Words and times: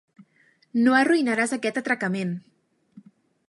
No 0.87 0.95
arruïnaràs 1.01 1.53
aquest 1.59 1.79
atracament! 1.83 2.35